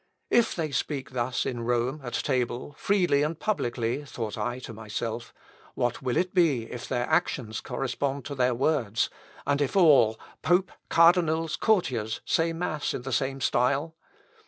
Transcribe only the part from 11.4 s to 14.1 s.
courtiers, say mass in the same style?